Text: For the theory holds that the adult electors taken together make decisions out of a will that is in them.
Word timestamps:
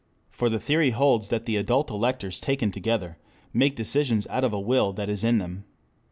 For 0.31 0.49
the 0.49 0.59
theory 0.59 0.89
holds 0.89 1.29
that 1.29 1.45
the 1.45 1.57
adult 1.57 1.91
electors 1.91 2.39
taken 2.39 2.71
together 2.71 3.19
make 3.53 3.75
decisions 3.75 4.25
out 4.31 4.43
of 4.43 4.51
a 4.51 4.59
will 4.59 4.93
that 4.93 5.09
is 5.09 5.23
in 5.23 5.37
them. 5.37 5.63